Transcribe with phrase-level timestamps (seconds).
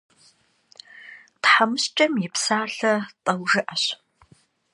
[1.43, 3.83] Themışç'em yi psalhe t'eu jjı'eş.